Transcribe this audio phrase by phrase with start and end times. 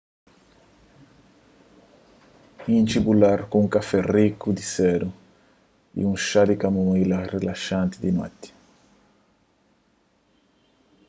[2.77, 5.09] intxi bu lar ku un kafé riku di sedu
[5.99, 8.49] y un xá di kamomila rilaxanti di noti